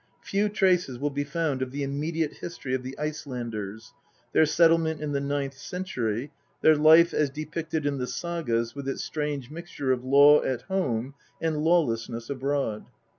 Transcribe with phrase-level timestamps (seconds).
[0.23, 3.93] Few traces will be found of the immediate history of the Icelanders,
[4.33, 6.31] their settlement in the ninth century,
[6.61, 11.13] their life as depicted in the sagas with its strange mixture of law at home
[11.39, 12.87] and lawlessness abroad.